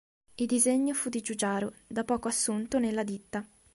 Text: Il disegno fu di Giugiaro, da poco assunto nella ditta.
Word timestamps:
Il 0.37 0.47
disegno 0.47 0.95
fu 0.95 1.09
di 1.09 1.21
Giugiaro, 1.21 1.73
da 1.85 2.03
poco 2.03 2.27
assunto 2.27 2.79
nella 2.79 3.03
ditta. 3.03 3.45